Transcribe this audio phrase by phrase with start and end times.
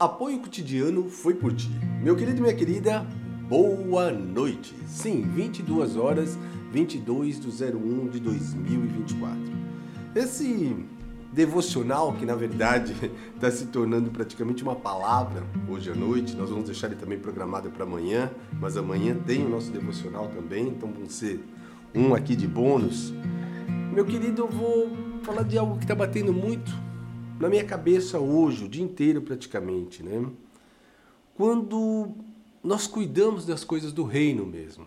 [0.00, 1.68] Apoio cotidiano foi por ti.
[2.02, 3.06] Meu querido e minha querida,
[3.46, 4.74] boa noite.
[4.86, 6.38] Sim, 22 horas
[6.72, 9.38] 22 do 01 de 2024.
[10.14, 10.74] Esse
[11.30, 12.94] devocional, que na verdade
[13.34, 17.68] está se tornando praticamente uma palavra hoje à noite, nós vamos deixar ele também programado
[17.68, 21.44] para amanhã, mas amanhã tem o nosso devocional também, então vão ser
[21.94, 23.12] um aqui de bônus.
[23.92, 26.72] Meu querido, eu vou falar de algo que está batendo muito
[27.40, 30.30] na minha cabeça hoje, o dia inteiro praticamente, né?
[31.34, 32.10] Quando
[32.62, 34.86] nós cuidamos das coisas do reino mesmo.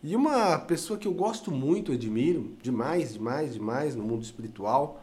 [0.00, 5.02] E uma pessoa que eu gosto muito, admiro, demais, demais, demais no mundo espiritual,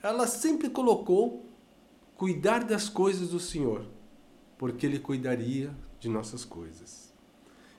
[0.00, 1.44] ela sempre colocou
[2.16, 3.84] cuidar das coisas do Senhor,
[4.56, 7.12] porque Ele cuidaria de nossas coisas.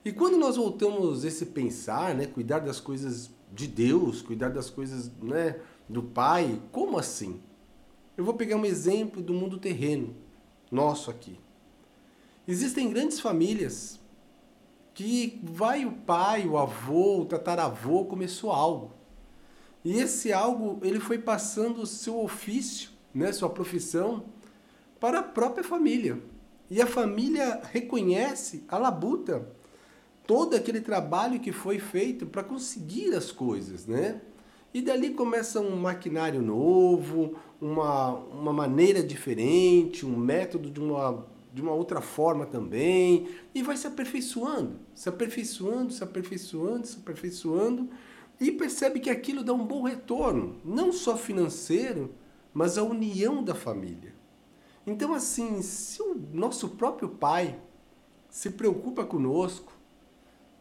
[0.03, 5.09] E quando nós voltamos esse pensar, né, cuidar das coisas de Deus, cuidar das coisas
[5.21, 7.41] né, do Pai, como assim?
[8.19, 10.13] Eu vou pegar um exemplo do mundo terreno,
[10.69, 11.39] nosso aqui.
[12.45, 13.97] Existem grandes famílias
[14.93, 18.91] que vai o pai, o avô, o tataravô começou algo.
[19.85, 24.25] E esse algo, ele foi passando o seu ofício, né, sua profissão,
[24.99, 26.21] para a própria família.
[26.69, 29.47] E a família reconhece a labuta,
[30.27, 34.19] todo aquele trabalho que foi feito para conseguir as coisas, né?
[34.73, 41.61] E dali começa um maquinário novo, uma, uma maneira diferente, um método de uma, de
[41.61, 47.89] uma outra forma também, e vai se aperfeiçoando, se aperfeiçoando, se aperfeiçoando, se aperfeiçoando,
[48.39, 52.11] e percebe que aquilo dá um bom retorno, não só financeiro,
[52.53, 54.13] mas a união da família.
[54.87, 57.59] Então, assim, se o nosso próprio pai
[58.29, 59.73] se preocupa conosco,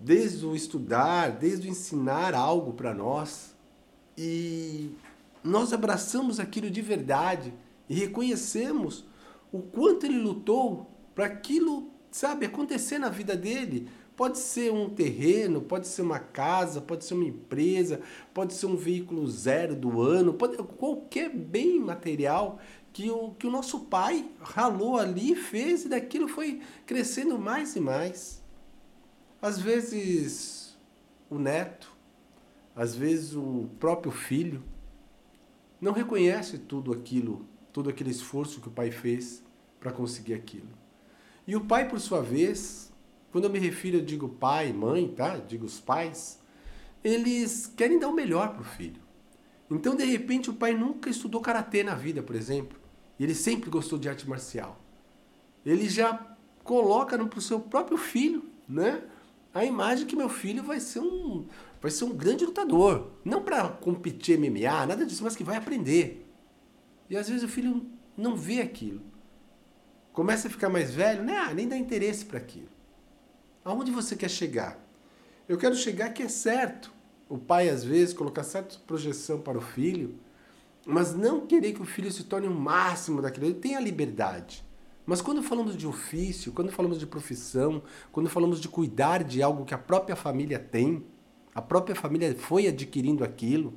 [0.00, 3.54] desde o estudar, desde o ensinar algo para nós,
[4.16, 4.90] e
[5.42, 7.52] nós abraçamos aquilo de verdade
[7.88, 9.04] e reconhecemos
[9.52, 15.60] o quanto ele lutou para aquilo, sabe, acontecer na vida dele, Pode ser um terreno,
[15.60, 18.00] pode ser uma casa, pode ser uma empresa,
[18.34, 22.58] pode ser um veículo zero do ano, pode qualquer bem material
[22.92, 27.80] que o, que o nosso pai ralou ali, fez e daquilo foi crescendo mais e
[27.80, 28.42] mais.
[29.40, 30.76] Às vezes
[31.30, 31.88] o neto,
[32.74, 34.64] às vezes o próprio filho,
[35.80, 39.42] não reconhece tudo aquilo, todo aquele esforço que o pai fez
[39.78, 40.68] para conseguir aquilo.
[41.46, 42.92] E o pai, por sua vez,
[43.30, 45.36] quando eu me refiro, eu digo pai, mãe, tá?
[45.36, 46.40] Eu digo os pais.
[47.02, 49.00] Eles querem dar o melhor para o filho.
[49.70, 52.78] Então, de repente, o pai nunca estudou karatê na vida, por exemplo.
[53.18, 54.80] Ele sempre gostou de arte marcial.
[55.64, 59.02] Ele já coloca para o seu próprio filho, né?
[59.52, 61.46] A imagem que meu filho vai ser um,
[61.80, 63.12] vai ser um grande lutador.
[63.24, 66.26] Não para competir MMA, nada disso, mas que vai aprender.
[67.08, 67.86] E às vezes o filho
[68.16, 69.00] não vê aquilo.
[70.12, 71.36] Começa a ficar mais velho, né?
[71.38, 72.68] Ah, nem dá interesse para aquilo.
[73.64, 74.78] Aonde você quer chegar?
[75.48, 76.92] Eu quero chegar que é certo.
[77.28, 80.18] O pai, às vezes, colocar certa projeção para o filho,
[80.86, 83.46] mas não querer que o filho se torne o máximo daquilo.
[83.46, 84.64] Ele tem a liberdade.
[85.08, 87.82] Mas quando falamos de ofício, quando falamos de profissão,
[88.12, 91.02] quando falamos de cuidar de algo que a própria família tem,
[91.54, 93.72] a própria família foi adquirindo aquilo,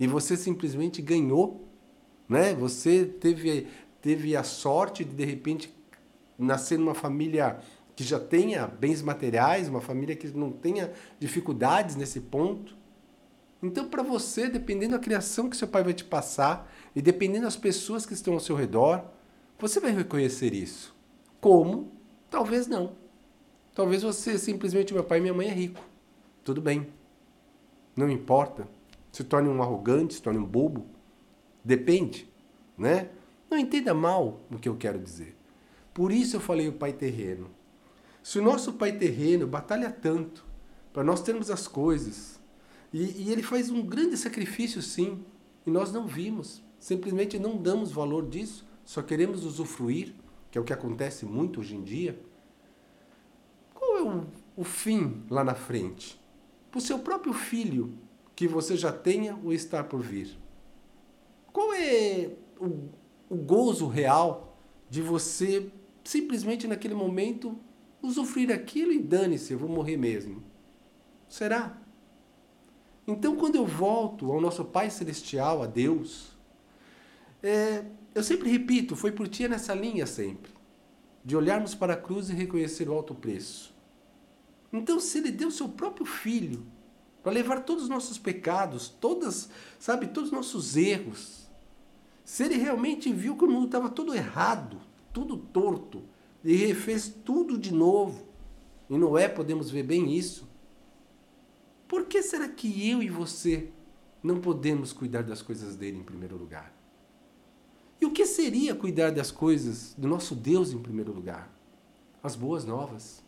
[0.00, 1.68] e você simplesmente ganhou,
[2.28, 2.54] né?
[2.54, 3.68] Você teve,
[4.00, 5.72] teve a sorte de, de repente,
[6.36, 7.60] nascer numa família
[7.94, 12.76] que já tenha bens materiais, uma família que não tenha dificuldades nesse ponto.
[13.62, 17.56] Então, para você, dependendo da criação que seu pai vai te passar e dependendo das
[17.56, 19.04] pessoas que estão ao seu redor,
[19.62, 20.92] você vai reconhecer isso.
[21.40, 21.92] Como?
[22.28, 22.96] Talvez não.
[23.72, 25.80] Talvez você simplesmente, meu pai e minha mãe é rico.
[26.42, 26.88] Tudo bem.
[27.94, 28.66] Não importa.
[29.12, 30.84] Se torne um arrogante, se torne um bobo.
[31.64, 32.28] Depende,
[32.76, 33.10] né?
[33.48, 35.36] Não entenda mal o que eu quero dizer.
[35.94, 37.48] Por isso eu falei o pai terreno.
[38.20, 40.44] Se o nosso pai terreno batalha tanto
[40.92, 42.40] para nós termos as coisas,
[42.92, 45.24] e, e, ele faz um grande sacrifício sim,
[45.64, 50.14] e nós não vimos, simplesmente não damos valor disso, só queremos usufruir,
[50.50, 52.20] que é o que acontece muito hoje em dia.
[53.74, 54.26] Qual é o,
[54.56, 56.20] o fim lá na frente?
[56.70, 57.98] Para o seu próprio filho,
[58.34, 60.36] que você já tenha ou está por vir.
[61.52, 62.88] Qual é o,
[63.28, 64.56] o gozo real
[64.88, 65.70] de você
[66.04, 67.58] simplesmente naquele momento
[68.02, 70.42] usufruir aquilo e dane-se, eu vou morrer mesmo.
[71.28, 71.78] Será?
[73.06, 76.36] Então, quando eu volto ao nosso Pai Celestial, a Deus,
[77.42, 80.52] é, eu sempre repito, foi por ti nessa linha sempre,
[81.24, 83.74] de olharmos para a cruz e reconhecer o alto preço.
[84.72, 86.66] Então, se Ele deu seu próprio Filho
[87.22, 89.48] para levar todos os nossos pecados, todas,
[89.78, 91.48] sabe, todos os nossos erros,
[92.24, 94.80] se Ele realmente viu que o mundo estava todo errado,
[95.12, 96.02] tudo torto
[96.44, 98.26] e refez tudo de novo.
[98.90, 100.48] E Noé podemos ver bem isso.
[101.86, 103.70] Por que será que eu e você
[104.22, 106.81] não podemos cuidar das coisas dele em primeiro lugar?
[108.02, 111.48] E o que seria cuidar das coisas do nosso Deus em primeiro lugar?
[112.20, 113.22] As boas novas.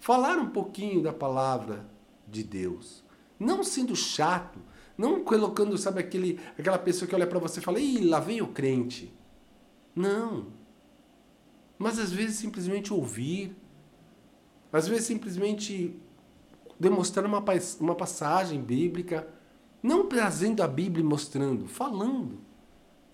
[0.00, 1.86] Falar um pouquinho da palavra
[2.26, 3.04] de Deus.
[3.38, 4.58] Não sendo chato,
[4.96, 8.40] não colocando, sabe, aquele, aquela pessoa que olha para você e fala, ih, lá vem
[8.40, 9.12] o crente.
[9.94, 10.46] Não.
[11.78, 13.54] Mas às vezes simplesmente ouvir,
[14.72, 16.00] às vezes simplesmente
[16.80, 17.44] demonstrar uma,
[17.78, 19.28] uma passagem bíblica,
[19.82, 22.51] não trazendo a Bíblia e mostrando, falando.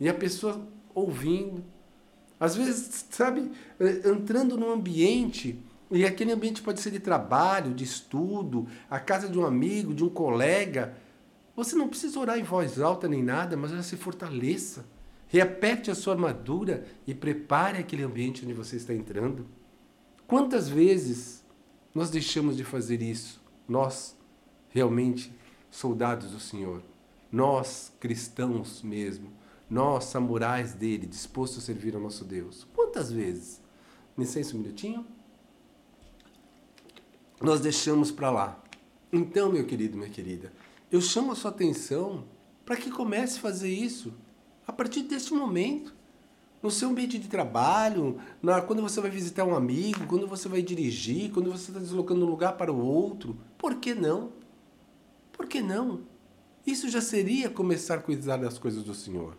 [0.00, 1.64] E a pessoa ouvindo.
[2.38, 3.50] Às vezes, sabe,
[4.04, 5.60] entrando num ambiente,
[5.90, 10.04] e aquele ambiente pode ser de trabalho, de estudo, a casa de um amigo, de
[10.04, 10.94] um colega.
[11.56, 14.84] Você não precisa orar em voz alta nem nada, mas já se fortaleça.
[15.28, 19.46] Repete a sua armadura e prepare aquele ambiente onde você está entrando.
[20.26, 21.44] Quantas vezes
[21.94, 23.40] nós deixamos de fazer isso?
[23.66, 24.16] Nós,
[24.68, 25.32] realmente,
[25.70, 26.82] soldados do Senhor.
[27.32, 29.37] Nós, cristãos mesmo.
[29.70, 32.66] Nós, samurais dele, dispostos a servir ao nosso Deus.
[32.74, 33.60] Quantas vezes?
[34.16, 35.06] Licença um minutinho.
[37.40, 38.62] Nós deixamos para lá.
[39.12, 40.52] Então, meu querido, minha querida,
[40.90, 42.24] eu chamo a sua atenção
[42.64, 44.12] para que comece a fazer isso
[44.66, 45.96] a partir deste momento.
[46.62, 50.60] No seu ambiente de trabalho, na, quando você vai visitar um amigo, quando você vai
[50.60, 53.38] dirigir, quando você está deslocando de um lugar para o outro.
[53.56, 54.32] Por que não?
[55.32, 56.00] Por que não?
[56.66, 59.36] Isso já seria começar a cuidar das coisas do Senhor.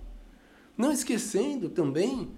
[0.79, 2.31] Não esquecendo também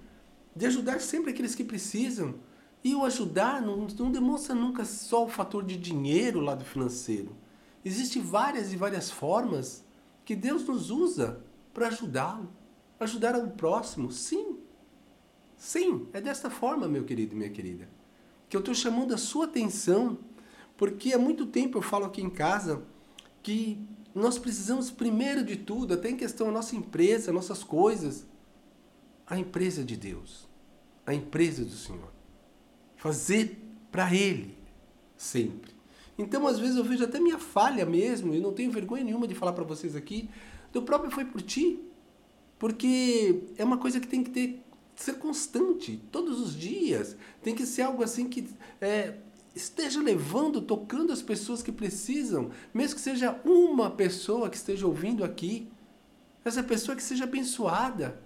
[0.56, 2.34] de ajudar sempre aqueles que precisam.
[2.82, 7.36] E o ajudar não, não demonstra nunca só o fator de dinheiro lá do financeiro.
[7.84, 9.84] Existem várias e várias formas
[10.24, 11.40] que Deus nos usa
[11.72, 12.50] para ajudá-lo.
[12.98, 14.58] Ajudar o próximo, sim.
[15.56, 17.88] Sim, é desta forma, meu querido e minha querida,
[18.48, 20.18] que eu estou chamando a sua atenção,
[20.76, 22.82] porque há muito tempo eu falo aqui em casa
[23.40, 23.78] que
[24.12, 28.26] nós precisamos, primeiro de tudo, até em questão da nossa empresa, nossas coisas,
[29.32, 30.46] a empresa de Deus,
[31.06, 32.12] a empresa do Senhor.
[32.96, 33.58] Fazer
[33.90, 34.54] para Ele,
[35.16, 35.72] sempre.
[36.18, 39.34] Então, às vezes, eu vejo até minha falha mesmo, e não tenho vergonha nenhuma de
[39.34, 40.28] falar para vocês aqui,
[40.70, 41.80] do próprio foi por ti.
[42.58, 44.62] Porque é uma coisa que tem que ter,
[44.94, 47.16] ser constante, todos os dias.
[47.42, 48.46] Tem que ser algo assim que
[48.82, 49.14] é,
[49.54, 55.24] esteja levando, tocando as pessoas que precisam, mesmo que seja uma pessoa que esteja ouvindo
[55.24, 55.72] aqui,
[56.44, 58.20] essa pessoa que seja abençoada,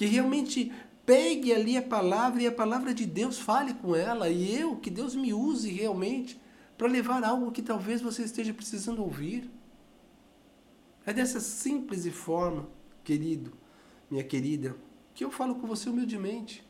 [0.00, 0.72] que realmente
[1.04, 4.88] pegue ali a palavra e a palavra de Deus fale com ela, e eu, que
[4.88, 6.40] Deus me use realmente
[6.78, 9.50] para levar algo que talvez você esteja precisando ouvir.
[11.04, 12.66] É dessa simples forma,
[13.04, 13.52] querido,
[14.10, 14.74] minha querida,
[15.12, 16.66] que eu falo com você humildemente.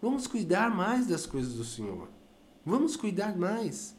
[0.00, 2.08] Vamos cuidar mais das coisas do Senhor.
[2.64, 3.96] Vamos cuidar mais.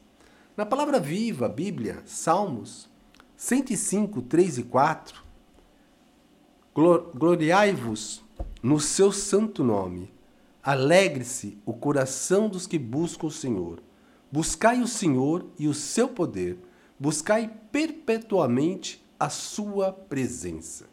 [0.55, 2.89] Na palavra viva, Bíblia, Salmos
[3.35, 5.21] 105, 3 e 4.
[6.73, 8.22] Gloriai-vos
[8.63, 10.13] no seu santo nome.
[10.63, 13.83] Alegre-se o coração dos que buscam o Senhor.
[14.31, 16.57] Buscai o Senhor e o seu poder.
[16.97, 20.85] Buscai perpetuamente a sua presença.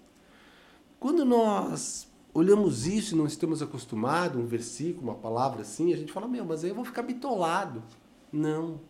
[0.98, 6.12] Quando nós olhamos isso e não estamos acostumados, um versículo, uma palavra assim, a gente
[6.12, 7.82] fala, meu, mas aí eu vou ficar bitolado.
[8.32, 8.80] Não.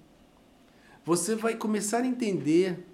[1.04, 2.86] Você vai começar a entender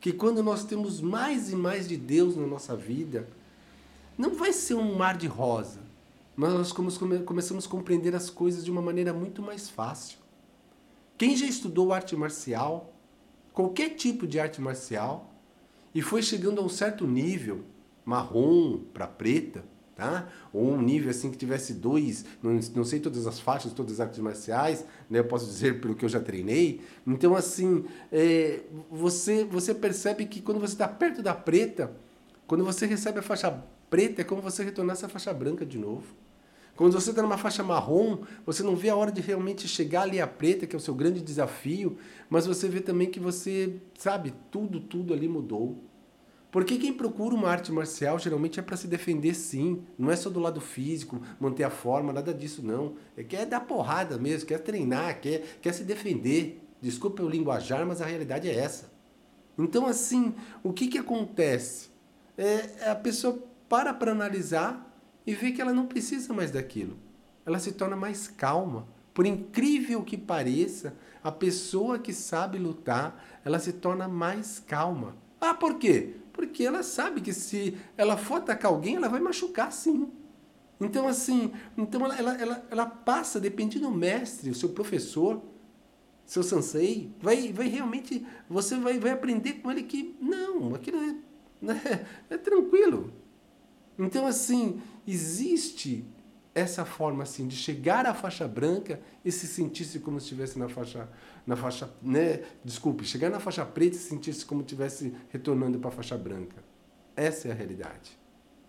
[0.00, 3.28] que quando nós temos mais e mais de Deus na nossa vida,
[4.18, 5.78] não vai ser um mar de rosa,
[6.36, 10.18] mas nós começamos a compreender as coisas de uma maneira muito mais fácil.
[11.16, 12.92] Quem já estudou arte marcial,
[13.52, 15.32] qualquer tipo de arte marcial,
[15.94, 17.64] e foi chegando a um certo nível,
[18.04, 19.64] marrom para preta,
[19.96, 20.28] tá?
[20.52, 24.00] Ou um nível assim que tivesse dois, não, não sei todas as faixas, todas as
[24.00, 25.18] artes marciais, né?
[25.18, 26.80] Eu posso dizer pelo que eu já treinei.
[27.06, 28.60] Então assim, é,
[28.90, 31.92] você você percebe que quando você está perto da preta,
[32.46, 36.14] quando você recebe a faixa preta, é como você retornar essa faixa branca de novo.
[36.78, 40.20] Quando você está numa faixa marrom, você não vê a hora de realmente chegar ali
[40.20, 41.98] a preta, que é o seu grande desafio,
[42.30, 45.82] mas você vê também que você, sabe, tudo, tudo ali mudou.
[46.52, 50.30] Porque quem procura uma arte marcial geralmente é para se defender sim, não é só
[50.30, 52.94] do lado físico, manter a forma, nada disso não.
[53.16, 56.62] É quer dar porrada mesmo, quer treinar, quer, quer se defender.
[56.80, 58.90] Desculpa o linguajar, mas a realidade é essa.
[59.58, 61.88] Então assim, o que, que acontece?
[62.36, 64.88] É, a pessoa para para analisar
[65.26, 66.96] e vê que ela não precisa mais daquilo.
[67.44, 68.86] Ela se torna mais calma.
[69.12, 75.16] Por incrível que pareça, a pessoa que sabe lutar, ela se torna mais calma.
[75.40, 76.14] Ah, por quê?
[76.32, 80.10] Porque ela sabe que se ela for atacar alguém, ela vai machucar sim.
[80.80, 85.42] Então, assim, então ela, ela, ela, ela passa, dependendo do mestre, o seu professor,
[86.24, 91.16] seu sensei, vai, vai realmente, você vai, vai aprender com ele que, não, aquilo é,
[91.72, 93.12] é, é tranquilo.
[93.98, 96.06] Então, assim, existe
[96.58, 100.68] essa forma assim de chegar à faixa branca e se sentir-se como se estivesse na
[100.68, 101.08] faixa
[101.46, 105.78] na faixa né desculpe chegar na faixa preta e se sentir-se como se estivesse retornando
[105.78, 106.56] para a faixa branca.
[107.14, 108.18] Essa é a realidade.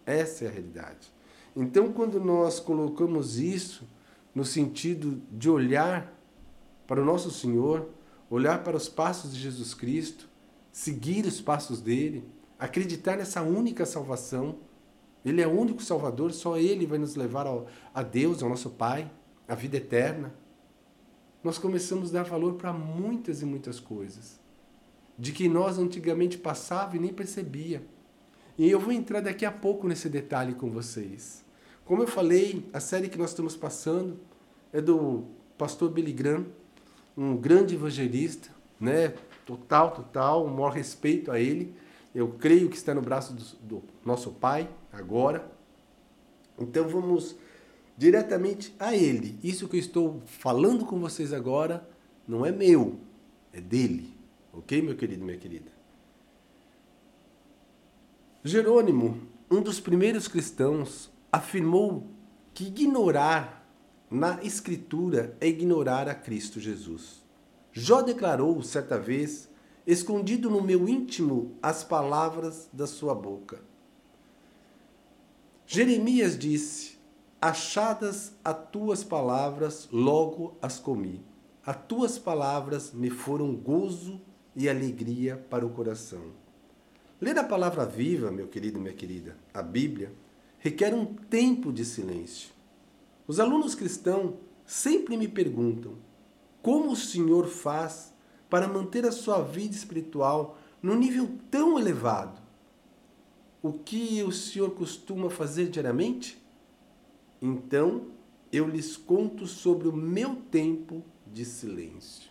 [0.05, 1.12] Essa é a realidade.
[1.55, 3.88] Então quando nós colocamos isso
[4.36, 6.13] no sentido de olhar
[6.86, 7.89] para o nosso Senhor
[8.29, 10.29] olhar para os passos de Jesus Cristo
[10.71, 12.24] seguir os passos dele
[12.59, 14.59] acreditar nessa única salvação
[15.25, 18.69] ele é o único Salvador, só Ele vai nos levar ao, a Deus, ao nosso
[18.69, 19.11] Pai,
[19.47, 20.33] à vida eterna.
[21.43, 24.39] Nós começamos a dar valor para muitas e muitas coisas,
[25.17, 27.83] de que nós antigamente passava e nem percebia.
[28.57, 31.45] E eu vou entrar daqui a pouco nesse detalhe com vocês.
[31.85, 34.19] Como eu falei, a série que nós estamos passando
[34.71, 35.23] é do
[35.57, 36.45] pastor Billy Graham,
[37.17, 38.49] um grande evangelista,
[38.79, 39.13] né?
[39.45, 41.73] Total, total, um maior respeito a ele.
[42.13, 45.50] Eu creio que está no braço do, do nosso Pai agora.
[46.58, 47.36] Então vamos
[47.98, 49.38] diretamente a Ele.
[49.44, 51.88] Isso que eu estou falando com vocês agora
[52.28, 53.00] não é meu,
[53.51, 54.13] é dele.
[54.54, 55.72] Ok, meu querido, minha querida?
[58.44, 62.08] Jerônimo, um dos primeiros cristãos, afirmou
[62.54, 63.60] que ignorar
[64.10, 67.24] na Escritura é ignorar a Cristo Jesus.
[67.72, 69.49] Jó declarou certa vez
[69.91, 73.60] escondido no meu íntimo as palavras da sua boca.
[75.65, 77.00] Jeremias disse:
[77.41, 81.25] Achadas as tuas palavras, logo as comi.
[81.65, 84.22] As tuas palavras me foram gozo
[84.55, 86.34] e alegria para o coração.
[87.19, 90.13] Ler a palavra viva, meu querido minha querida, a Bíblia,
[90.60, 92.51] requer um tempo de silêncio.
[93.27, 94.36] Os alunos cristãos
[94.67, 95.96] sempre me perguntam:
[96.62, 98.13] como o Senhor faz
[98.50, 102.41] para manter a sua vida espiritual num nível tão elevado.
[103.62, 106.41] O que o Senhor costuma fazer diariamente?
[107.41, 108.08] Então,
[108.51, 112.29] eu lhes conto sobre o meu tempo de silêncio.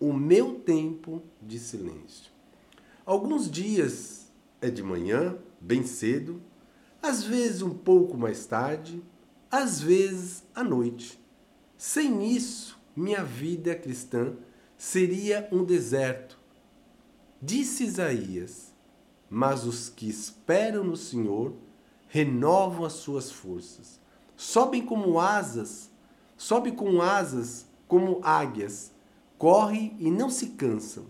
[0.00, 2.30] O meu tempo de silêncio.
[3.04, 6.40] Alguns dias é de manhã, bem cedo,
[7.02, 9.02] às vezes um pouco mais tarde,
[9.50, 11.20] às vezes à noite.
[11.76, 14.36] Sem isso, minha vida cristã
[14.82, 16.36] seria um deserto.
[17.40, 18.74] Disse Isaías:
[19.30, 21.54] Mas os que esperam no Senhor
[22.08, 24.00] renovam as suas forças.
[24.36, 25.88] Sobem como asas,
[26.36, 28.90] sobe com asas como águias,
[29.38, 31.04] correm e não se cansam,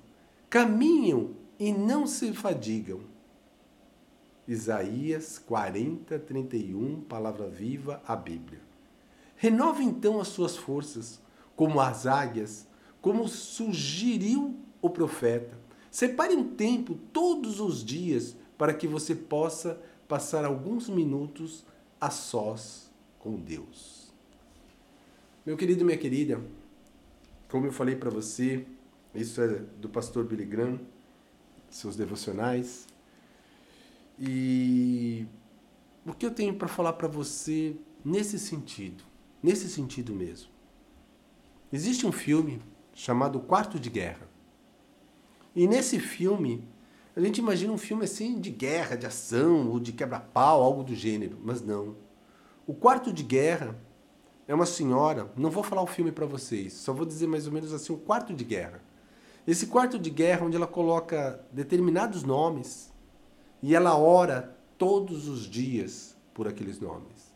[0.50, 3.00] caminham e não se fadigam.
[4.46, 8.60] Isaías 40, 31, palavra viva, a Bíblia.
[9.34, 11.22] Renova então as suas forças,
[11.56, 12.66] como as águias,
[13.02, 15.58] como sugeriu o profeta.
[15.90, 19.78] Separe um tempo todos os dias para que você possa
[20.08, 21.66] passar alguns minutos
[22.00, 24.12] a sós com Deus.
[25.44, 26.40] Meu querido minha querida,
[27.48, 28.64] como eu falei para você,
[29.12, 30.80] isso é do pastor Billy Graham,
[31.68, 32.86] seus devocionais.
[34.18, 35.26] E
[36.06, 39.02] o que eu tenho para falar para você nesse sentido,
[39.42, 40.48] nesse sentido mesmo.
[41.72, 42.60] Existe um filme
[42.94, 44.28] chamado Quarto de Guerra.
[45.54, 46.66] E nesse filme,
[47.14, 50.94] a gente imagina um filme assim de guerra, de ação, ou de quebra-pau, algo do
[50.94, 51.96] gênero, mas não.
[52.66, 53.78] O Quarto de Guerra
[54.48, 57.52] é uma senhora, não vou falar o filme para vocês, só vou dizer mais ou
[57.52, 58.82] menos assim, o Quarto de Guerra.
[59.46, 62.92] Esse quarto de guerra onde ela coloca determinados nomes
[63.60, 67.32] e ela ora todos os dias por aqueles nomes.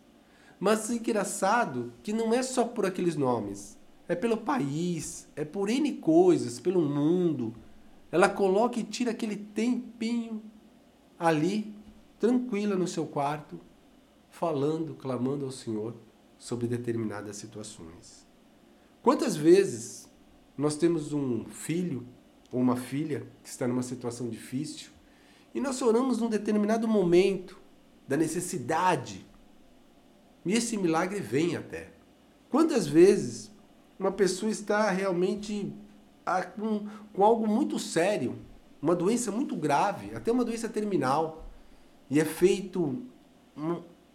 [0.58, 3.76] Mas engraçado que não é só por aqueles nomes
[4.08, 7.54] é pelo país, é por N coisas, pelo mundo.
[8.10, 10.42] Ela coloca e tira aquele tempinho
[11.18, 11.74] ali,
[12.18, 13.60] tranquila no seu quarto,
[14.30, 15.94] falando, clamando ao Senhor
[16.38, 18.26] sobre determinadas situações.
[19.02, 20.08] Quantas vezes
[20.56, 22.06] nós temos um filho
[22.52, 24.90] ou uma filha que está numa situação difícil
[25.54, 27.58] e nós oramos num determinado momento
[28.06, 29.26] da necessidade
[30.44, 31.92] e esse milagre vem até.
[32.48, 33.50] Quantas vezes
[33.98, 35.72] uma pessoa está realmente
[36.56, 38.36] com, com algo muito sério,
[38.80, 41.46] uma doença muito grave, até uma doença terminal,
[42.10, 43.02] e é feito,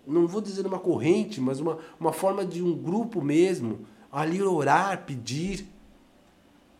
[0.05, 5.05] não vou dizer uma corrente, mas uma, uma forma de um grupo mesmo, ali orar,
[5.05, 5.65] pedir,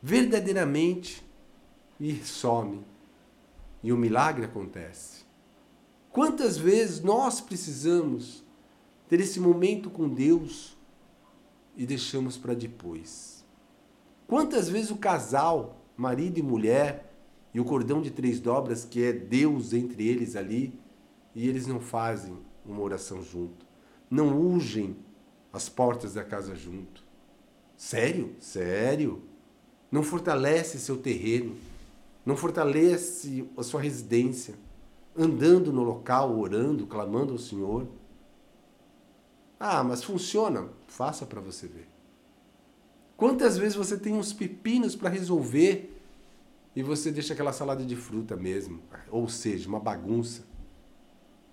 [0.02, 1.24] verdadeiramente,
[2.00, 2.82] e some.
[3.84, 5.24] E o milagre acontece.
[6.12, 8.44] Quantas vezes nós precisamos
[9.08, 10.78] ter esse momento com Deus
[11.76, 13.46] e deixamos para depois.
[14.28, 17.14] Quantas vezes o casal, marido e mulher,
[17.54, 20.74] e o cordão de três dobras, que é Deus entre eles ali,
[21.36, 23.66] e eles não fazem uma oração junto,
[24.10, 24.96] não ungem
[25.52, 27.04] as portas da casa junto.
[27.76, 28.36] Sério?
[28.40, 29.22] Sério?
[29.92, 31.56] Não fortalece seu terreno,
[32.26, 34.56] não fortalece a sua residência,
[35.18, 37.88] andando no local, orando, clamando ao Senhor.
[39.64, 40.70] Ah, mas funciona?
[40.88, 41.88] Faça para você ver.
[43.16, 46.02] Quantas vezes você tem uns pepinos para resolver
[46.76, 50.42] e você deixa aquela salada de fruta mesmo, ou seja, uma bagunça.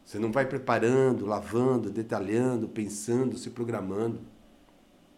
[0.07, 4.21] Você não vai preparando, lavando, detalhando, pensando, se programando.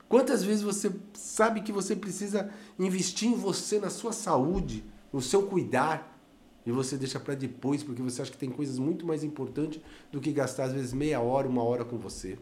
[0.08, 4.82] Quantas vezes você sabe que você precisa investir em você, na sua saúde,
[5.12, 6.20] no seu cuidar,
[6.66, 9.80] e você deixa para depois porque você acha que tem coisas muito mais importantes
[10.10, 12.36] do que gastar às vezes meia hora, uma hora com você.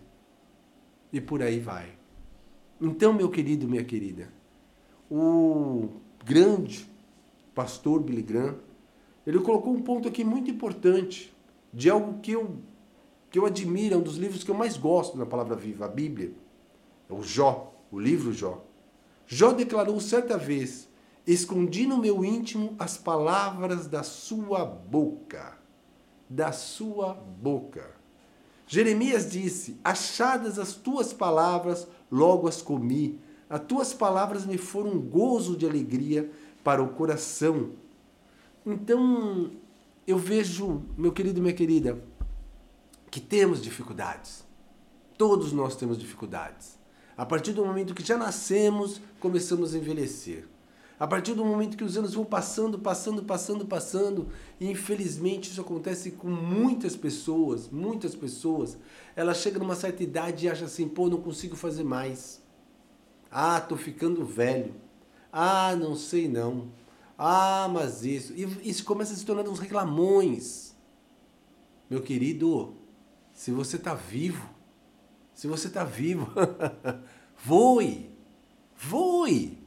[1.13, 1.93] E por aí vai.
[2.81, 4.33] Então, meu querido, minha querida,
[5.11, 5.89] o
[6.25, 6.89] grande
[7.55, 8.57] pastor Billy Graham,
[9.27, 11.35] ele colocou um ponto aqui muito importante
[11.73, 12.57] de algo que eu,
[13.31, 15.89] que eu admiro, é um dos livros que eu mais gosto na palavra viva, a
[15.89, 16.33] Bíblia.
[17.11, 18.65] É o Jó, o livro Jó.
[19.27, 20.89] Jó declarou certa vez:
[21.27, 25.59] Escondi no meu íntimo as palavras da sua boca.
[26.29, 27.98] Da sua boca.
[28.69, 33.19] Jeremias disse: Achadas as tuas palavras, logo as comi.
[33.49, 36.31] As tuas palavras me foram um gozo de alegria
[36.63, 37.71] para o coração.
[38.67, 39.51] Então,
[40.07, 41.99] eu vejo, meu querido e minha querida,
[43.11, 44.45] que temos dificuldades.
[45.17, 46.79] Todos nós temos dificuldades.
[47.17, 50.47] A partir do momento que já nascemos, começamos a envelhecer.
[50.99, 54.29] A partir do momento que os anos vão passando, passando, passando, passando,
[54.59, 58.77] e infelizmente isso acontece com muitas pessoas, muitas pessoas,
[59.15, 62.43] ela chega numa certa idade e acha assim, pô, não consigo fazer mais.
[63.31, 64.75] Ah, tô ficando velho.
[65.33, 66.73] Ah, não sei não.
[67.17, 68.33] Ah, mas isso.
[68.35, 70.75] E isso começa a se tornar uns reclamões.
[71.89, 72.75] Meu querido,
[73.33, 74.49] se você está vivo,
[75.35, 76.29] se você está vivo,
[77.45, 78.11] voe,
[78.77, 79.58] voe.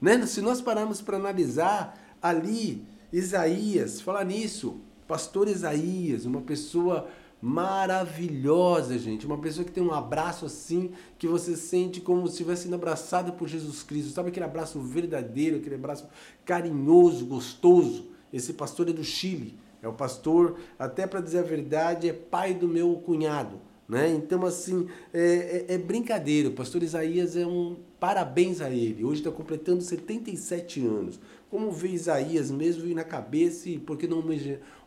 [0.00, 0.24] Né?
[0.26, 7.08] Se nós pararmos para analisar ali, Isaías, falar nisso, pastor Isaías, uma pessoa
[7.40, 9.26] maravilhosa, gente.
[9.26, 13.32] Uma pessoa que tem um abraço assim, que você sente como se estivesse sendo abraçado
[13.34, 14.12] por Jesus Cristo.
[14.12, 16.08] Sabe aquele abraço verdadeiro, aquele abraço
[16.44, 18.10] carinhoso, gostoso?
[18.32, 19.58] Esse pastor é do Chile.
[19.82, 23.60] É o pastor, até para dizer a verdade, é pai do meu cunhado.
[23.88, 24.10] Né?
[24.10, 26.48] Então, assim, é, é, é, brincadeira.
[26.48, 29.04] O pastor Isaías é um parabéns a ele.
[29.04, 31.20] Hoje está completando 77 anos.
[31.48, 34.24] Como vê Isaías mesmo e na cabeça e por que não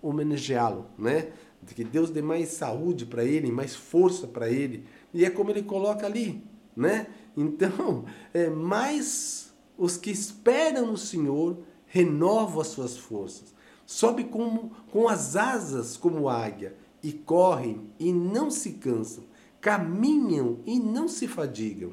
[0.02, 1.30] homenageá-lo, né?
[1.68, 4.86] que Deus dê mais saúde para ele, mais força para ele.
[5.14, 6.44] E é como ele coloca ali,
[6.76, 7.08] né?
[7.36, 13.54] Então, é, mais os que esperam no Senhor renovam as suas forças.
[13.86, 19.24] Sobe como, com as asas como águia e correm e não se cansam,
[19.62, 21.92] caminham e não se fadigam.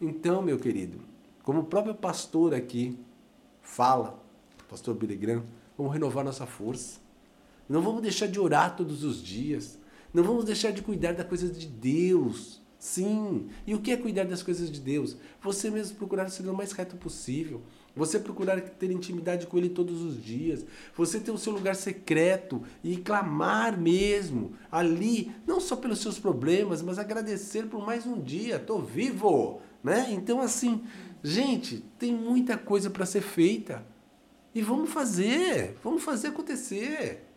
[0.00, 0.98] Então, meu querido,
[1.42, 2.98] como o próprio pastor aqui
[3.60, 4.22] fala,
[4.68, 5.44] pastor Billy Graham,
[5.76, 7.00] vamos renovar nossa força.
[7.68, 9.78] Não vamos deixar de orar todos os dias.
[10.12, 12.61] Não vamos deixar de cuidar das coisas de Deus.
[12.82, 13.48] Sim.
[13.64, 15.16] E o que é cuidar das coisas de Deus?
[15.40, 17.62] Você mesmo procurar ser o mais reto possível.
[17.94, 20.66] Você procurar ter intimidade com Ele todos os dias.
[20.96, 26.82] Você ter o seu lugar secreto e clamar mesmo ali, não só pelos seus problemas,
[26.82, 28.56] mas agradecer por mais um dia.
[28.56, 30.08] Estou vivo, né?
[30.10, 30.82] Então assim,
[31.22, 33.86] gente, tem muita coisa para ser feita
[34.52, 37.28] e vamos fazer, vamos fazer acontecer.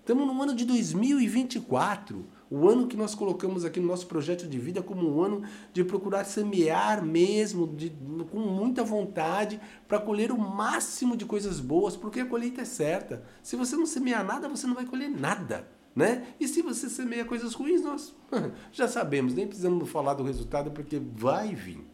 [0.00, 4.58] Estamos no ano de 2024, o ano que nós colocamos aqui no nosso projeto de
[4.58, 7.90] vida como um ano de procurar semear mesmo, de,
[8.30, 13.22] com muita vontade, para colher o máximo de coisas boas, porque a colheita é certa.
[13.40, 15.68] Se você não semear nada, você não vai colher nada.
[15.94, 16.26] Né?
[16.40, 18.14] E se você semeia coisas ruins, nós
[18.72, 21.86] já sabemos, nem precisamos falar do resultado, porque vai vir.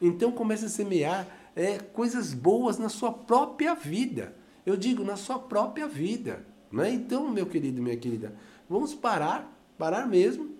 [0.00, 4.34] Então comece a semear é, coisas boas na sua própria vida.
[4.64, 6.44] Eu digo, na sua própria vida.
[6.72, 6.90] Né?
[6.92, 8.34] Então, meu querido, minha querida,
[8.68, 10.50] vamos parar, parar mesmo,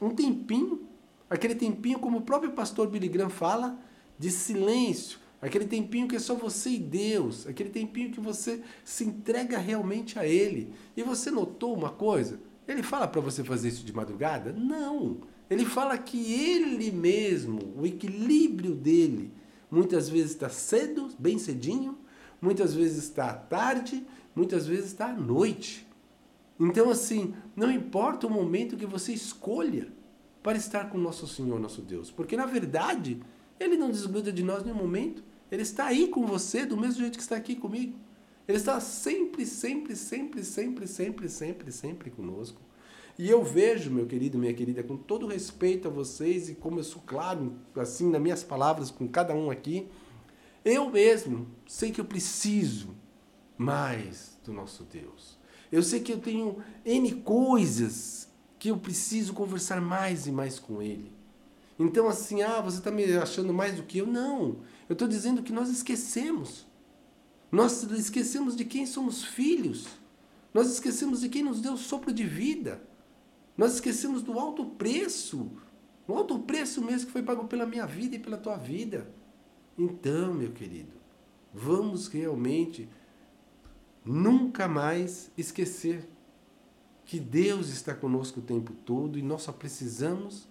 [0.00, 0.82] um tempinho,
[1.28, 3.78] aquele tempinho, como o próprio pastor Billy Graham fala,
[4.18, 9.04] de silêncio, aquele tempinho que é só você e Deus, aquele tempinho que você se
[9.04, 10.72] entrega realmente a Ele.
[10.96, 12.40] E você notou uma coisa?
[12.66, 14.52] Ele fala para você fazer isso de madrugada?
[14.52, 15.18] Não.
[15.48, 19.30] Ele fala que ele mesmo, o equilíbrio dele,
[19.70, 21.96] muitas vezes está cedo, bem cedinho,
[22.42, 25.85] muitas vezes está tarde, muitas vezes está à noite.
[26.58, 29.92] Então, assim, não importa o momento que você escolha
[30.42, 32.10] para estar com nosso Senhor, nosso Deus.
[32.10, 33.20] Porque na verdade,
[33.58, 35.22] Ele não desgruda de nós em nenhum momento.
[35.50, 37.98] Ele está aí com você, do mesmo jeito que está aqui comigo.
[38.48, 42.60] Ele está sempre, sempre, sempre, sempre, sempre, sempre, sempre conosco.
[43.18, 46.84] E eu vejo, meu querido, minha querida, com todo respeito a vocês e como eu
[46.84, 49.88] sou claro, assim, nas minhas palavras com cada um aqui,
[50.64, 52.94] eu mesmo sei que eu preciso
[53.56, 55.38] mais do nosso Deus.
[55.70, 60.80] Eu sei que eu tenho N coisas que eu preciso conversar mais e mais com
[60.80, 61.12] Ele.
[61.78, 64.06] Então, assim, ah, você está me achando mais do que eu?
[64.06, 64.56] Não.
[64.88, 66.66] Eu estou dizendo que nós esquecemos.
[67.52, 69.86] Nós esquecemos de quem somos filhos.
[70.54, 72.82] Nós esquecemos de quem nos deu sopro de vida.
[73.56, 75.50] Nós esquecemos do alto preço.
[76.08, 79.12] O alto preço mesmo que foi pago pela minha vida e pela tua vida.
[79.76, 80.92] Então, meu querido,
[81.52, 82.88] vamos realmente
[84.06, 86.08] nunca mais esquecer
[87.04, 90.48] que Deus está conosco o tempo todo e nós só precisamos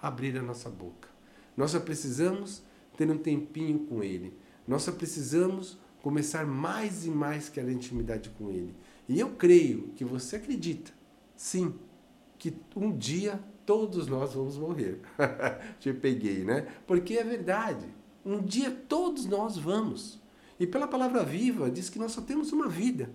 [0.00, 1.08] abrir a nossa boca.
[1.56, 2.62] Nós só precisamos
[2.96, 4.36] ter um tempinho com Ele.
[4.66, 8.74] Nós só precisamos começar mais e mais que a intimidade com Ele.
[9.08, 10.92] E eu creio que você acredita,
[11.36, 11.74] sim,
[12.38, 15.00] que um dia todos nós vamos morrer.
[15.80, 16.68] Te peguei, né?
[16.86, 17.86] Porque é verdade.
[18.24, 20.20] Um dia todos nós vamos.
[20.58, 23.10] E pela palavra viva diz que nós só temos uma vida.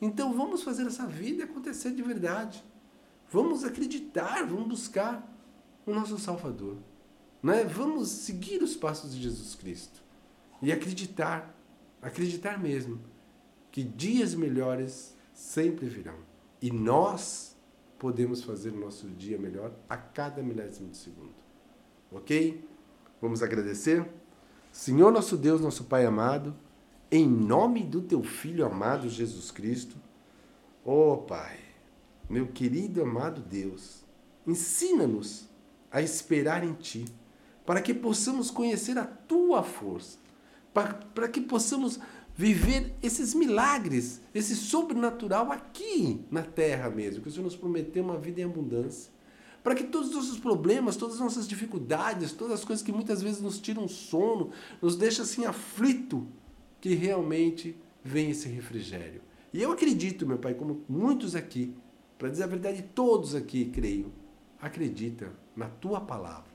[0.00, 2.64] Então vamos fazer essa vida acontecer de verdade.
[3.30, 5.30] Vamos acreditar, vamos buscar
[5.86, 6.78] o nosso Salvador.
[7.42, 7.64] Né?
[7.64, 10.02] Vamos seguir os passos de Jesus Cristo
[10.62, 11.54] e acreditar,
[12.02, 13.00] acreditar mesmo,
[13.70, 16.16] que dias melhores sempre virão.
[16.60, 17.56] E nós
[17.98, 21.34] podemos fazer o nosso dia melhor a cada milésimo de segundo.
[22.10, 22.66] Ok?
[23.20, 24.10] Vamos agradecer?
[24.72, 26.54] Senhor nosso Deus, nosso Pai amado,
[27.10, 29.96] em nome do teu Filho amado Jesus Cristo,
[30.84, 31.58] ó oh, Pai,
[32.28, 34.04] meu querido amado Deus,
[34.46, 35.48] ensina-nos
[35.90, 37.04] a esperar em Ti,
[37.66, 40.18] para que possamos conhecer a Tua força,
[40.72, 41.98] para, para que possamos
[42.36, 48.16] viver esses milagres, esse sobrenatural aqui na terra mesmo, que o Senhor nos prometeu uma
[48.16, 49.10] vida em abundância.
[49.62, 53.20] Para que todos os nossos problemas, todas as nossas dificuldades, todas as coisas que muitas
[53.20, 56.26] vezes nos tiram sono, nos deixam assim aflito,
[56.80, 59.20] que realmente venha esse refrigério.
[59.52, 61.74] E eu acredito, meu Pai, como muitos aqui,
[62.18, 64.12] para dizer a verdade, todos aqui, creio,
[64.60, 66.50] acredita na tua palavra,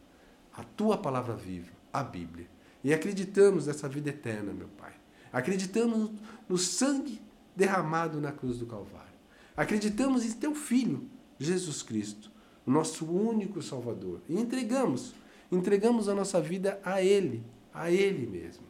[0.53, 2.47] a tua palavra viva, a Bíblia.
[2.83, 4.93] E acreditamos nessa vida eterna, meu Pai.
[5.33, 6.11] Acreditamos
[6.47, 7.19] no sangue
[7.55, 9.15] derramado na cruz do Calvário.
[9.57, 11.09] Acreditamos em teu Filho,
[11.39, 12.31] Jesus Cristo,
[12.65, 14.21] o nosso único Salvador.
[14.29, 15.13] E entregamos,
[15.51, 18.63] entregamos a nossa vida a Ele, a Ele mesmo.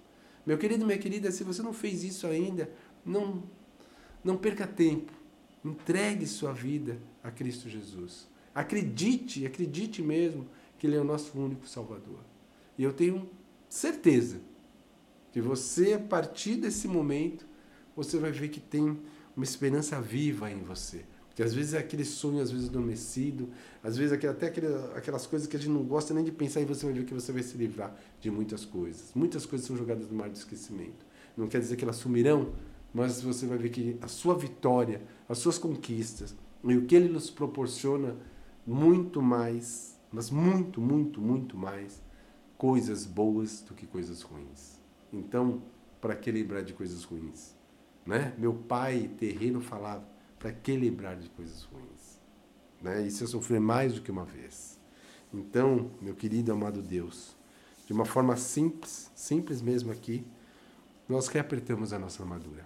[0.45, 2.69] Meu querido, minha querida, se você não fez isso ainda,
[3.05, 3.43] não,
[4.23, 5.12] não perca tempo.
[5.63, 8.27] Entregue sua vida a Cristo Jesus.
[8.53, 12.19] Acredite, acredite mesmo que Ele é o nosso único Salvador.
[12.77, 13.29] E eu tenho
[13.67, 14.39] certeza
[15.31, 17.45] que você, a partir desse momento,
[17.95, 18.99] você vai ver que tem
[19.36, 21.05] uma esperança viva em você.
[21.36, 23.50] Porque às vezes é aquele sonho, às vezes adormecido,
[23.84, 24.48] às vezes até
[24.95, 27.13] aquelas coisas que a gente não gosta nem de pensar e você vai ver que
[27.13, 29.12] você vai se livrar de muitas coisas.
[29.13, 31.06] Muitas coisas são jogadas no mar do esquecimento.
[31.36, 32.54] Não quer dizer que elas sumirão,
[32.93, 37.10] mas você vai ver que a sua vitória, as suas conquistas e o que ele
[37.10, 38.15] nos proporciona
[38.65, 42.02] muito mais, mas muito, muito, muito mais
[42.58, 44.80] coisas boas do que coisas ruins.
[45.12, 45.62] Então,
[46.00, 47.54] para que lembrar de coisas ruins?
[48.06, 48.34] Né?
[48.38, 52.19] Meu pai terreno falava, para que lembrar de coisas ruins?
[52.82, 53.06] Né?
[53.06, 54.80] Isso eu sofri mais do que uma vez.
[55.34, 57.36] Então, meu querido amado Deus,
[57.86, 60.26] de uma forma simples, simples mesmo aqui,
[61.08, 62.65] nós reapertamos a nossa armadura.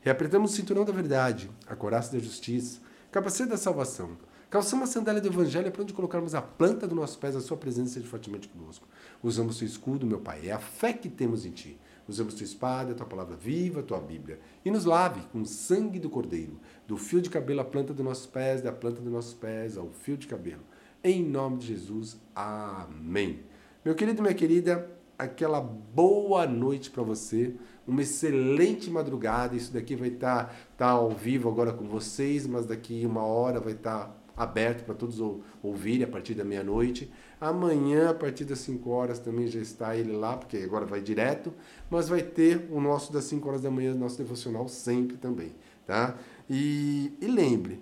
[0.00, 4.16] Reapertamos o cinturão da verdade, a coraça da justiça, capacete da salvação,
[4.48, 7.56] Calçamos a sandália do Evangelho para onde colocarmos a planta dos nossos pés, a sua
[7.56, 8.86] presença seja fortemente conosco.
[9.22, 11.78] Usamos teu escudo, meu Pai, é a fé que temos em ti.
[12.08, 14.38] Usamos tua espada, tua palavra viva, tua Bíblia.
[14.64, 18.04] E nos lave com o sangue do Cordeiro, do fio de cabelo à planta dos
[18.04, 20.62] nossos pés, da planta dos nossos pés ao fio de cabelo.
[21.02, 23.40] Em nome de Jesus, amém.
[23.84, 27.54] Meu querido minha querida, aquela boa noite para você,
[27.86, 29.56] uma excelente madrugada.
[29.56, 33.60] Isso daqui vai estar tá, tá ao vivo agora com vocês, mas daqui uma hora
[33.60, 35.18] vai estar tá aberto para todos
[35.62, 37.10] ouvirem a partir da meia-noite.
[37.40, 41.52] Amanhã, a partir das 5 horas, também já está ele lá, porque agora vai direto,
[41.90, 45.52] mas vai ter o nosso das 5 horas da manhã, nosso devocional sempre também,
[45.86, 46.18] tá?
[46.48, 47.80] E, e lembre,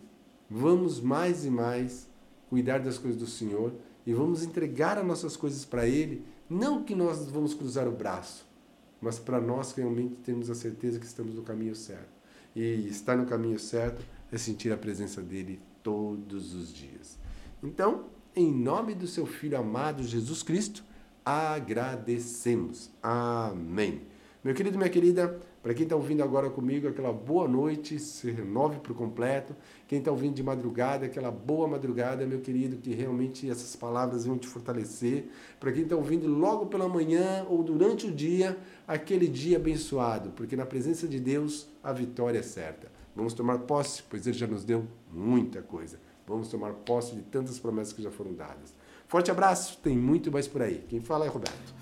[0.48, 2.08] vamos mais e mais
[2.48, 3.72] cuidar das coisas do Senhor
[4.06, 8.46] e vamos entregar as nossas coisas para Ele, não que nós vamos cruzar o braço,
[9.00, 12.14] mas para nós realmente termos a certeza que estamos no caminho certo.
[12.54, 17.16] E estar no caminho certo é sentir a presença dele todos os dias.
[17.62, 20.82] Então, em nome do seu Filho amado Jesus Cristo,
[21.24, 22.90] agradecemos.
[23.00, 24.02] Amém.
[24.42, 28.78] Meu querido, minha querida, para quem está ouvindo agora comigo, aquela boa noite, se renove
[28.80, 29.56] por completo.
[29.88, 34.36] Quem está ouvindo de madrugada, aquela boa madrugada, meu querido, que realmente essas palavras vão
[34.36, 35.30] te fortalecer.
[35.58, 40.56] Para quem está ouvindo logo pela manhã ou durante o dia, aquele dia abençoado, porque
[40.56, 42.92] na presença de Deus a vitória é certa.
[43.14, 45.98] Vamos tomar posse, pois Ele já nos deu muita coisa.
[46.26, 48.74] Vamos tomar posse de tantas promessas que já foram dadas.
[49.06, 50.84] Forte abraço, tem muito mais por aí.
[50.88, 51.74] Quem fala é Roberto.